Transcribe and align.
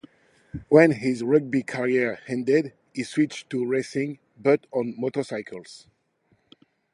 When 0.67 0.93
his 0.93 1.21
rugby 1.21 1.61
career 1.61 2.21
ended 2.27 2.73
he 2.91 3.03
switched 3.03 3.51
to 3.51 3.63
racing, 3.67 4.17
but 4.35 4.65
on 4.71 4.95
motorcycles. 4.99 5.85